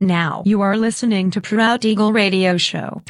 Now 0.00 0.42
you 0.44 0.60
are 0.60 0.76
listening 0.76 1.30
to 1.30 1.40
Proud 1.40 1.84
Eagle 1.84 2.12
Radio 2.12 2.58
Show. 2.58 3.02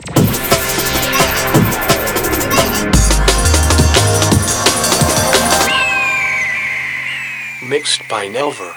Mixed 7.68 8.02
by 8.08 8.28
Nelver. 8.28 8.72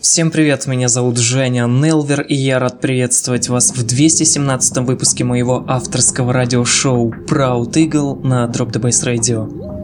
Всем 0.00 0.30
привет, 0.30 0.66
меня 0.66 0.88
зовут 0.88 1.16
Женя 1.16 1.66
Нелвер, 1.66 2.20
и 2.20 2.34
я 2.34 2.58
рад 2.58 2.82
приветствовать 2.82 3.48
вас 3.48 3.70
в 3.70 3.86
217 3.86 4.76
выпуске 4.78 5.24
моего 5.24 5.64
авторского 5.66 6.34
радиошоу 6.34 7.10
Proud 7.10 7.72
Eagle 7.72 8.22
на 8.22 8.44
Drop 8.44 8.70
the 8.70 8.82
Bass 8.82 9.02
Radio. 9.02 9.83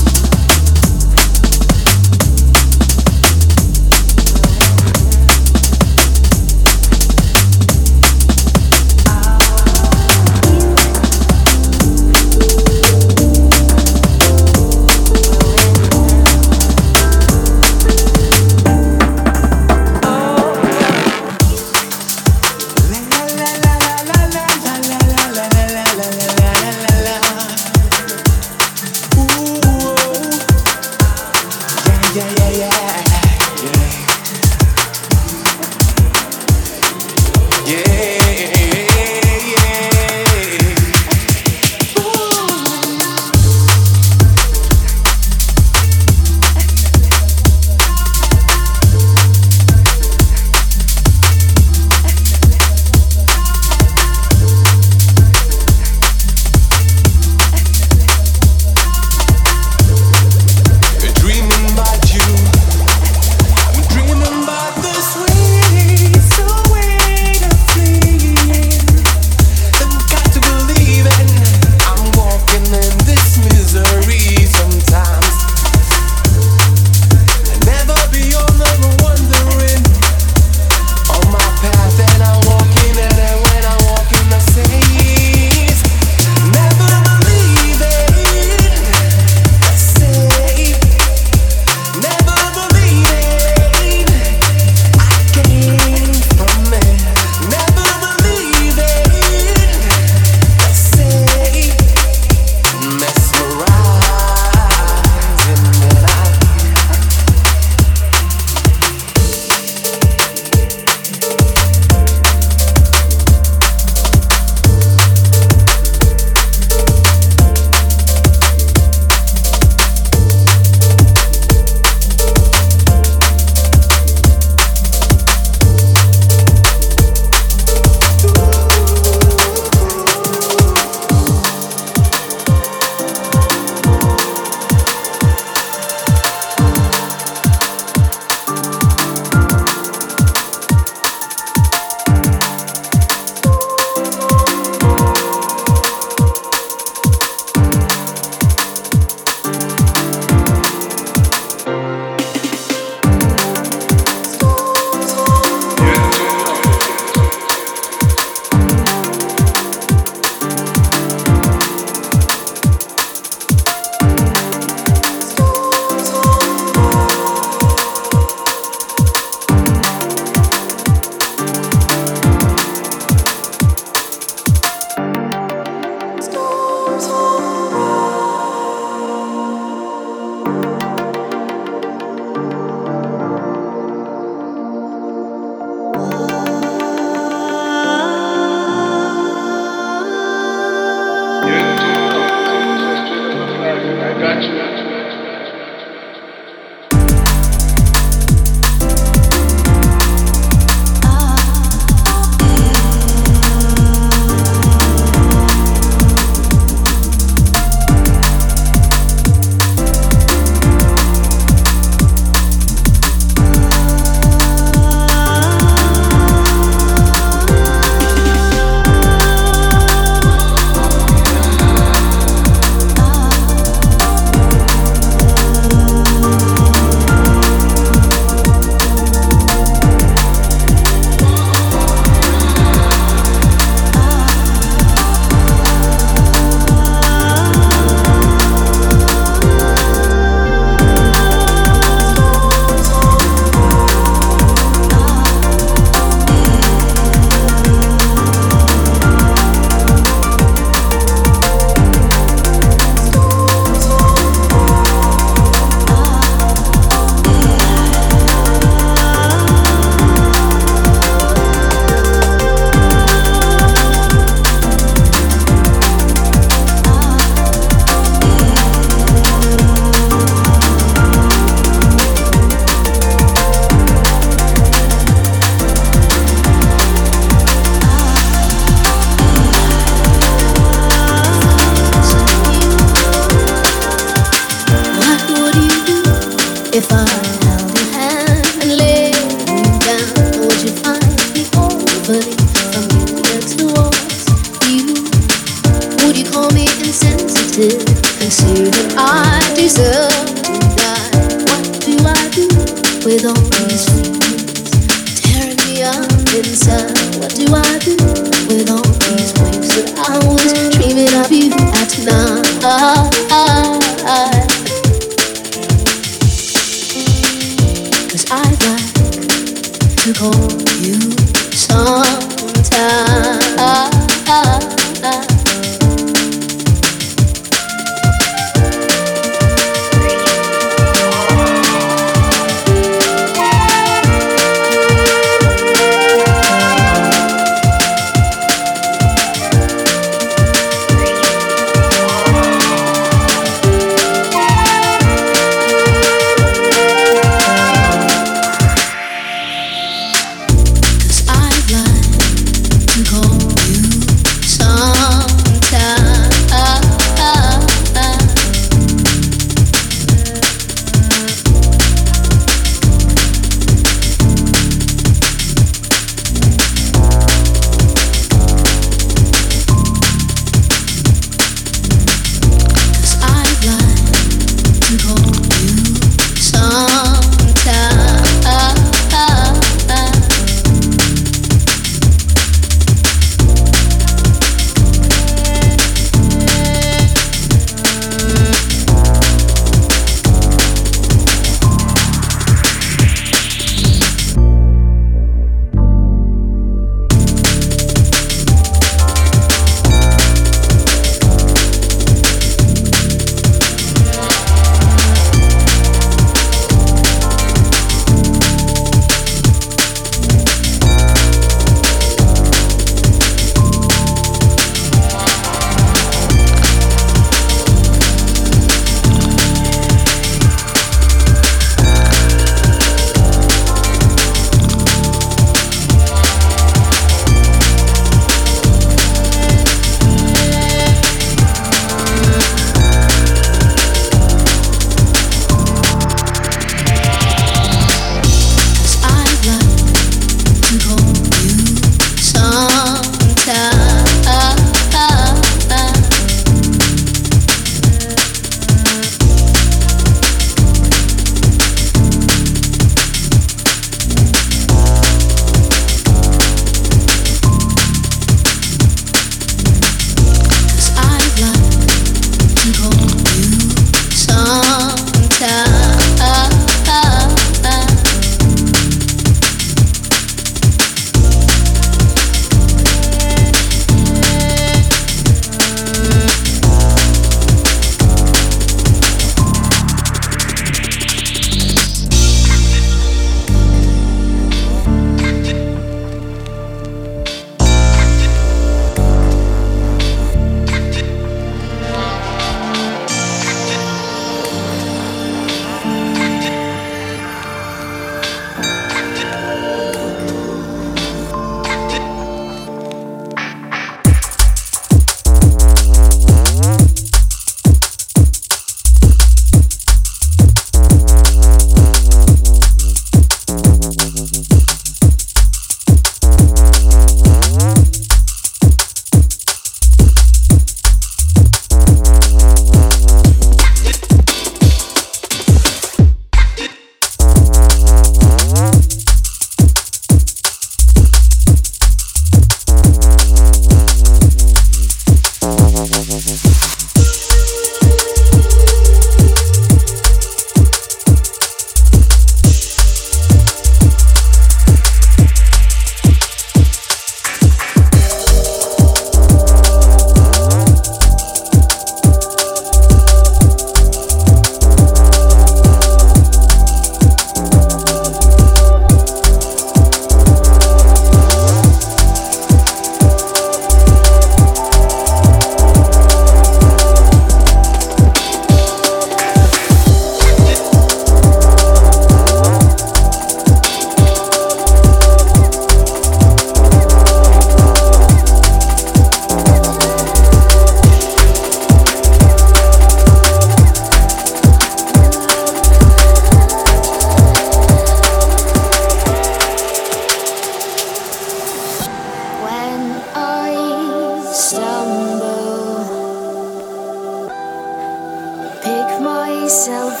up 599.68 600.00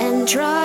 and 0.00 0.26
try 0.26 0.63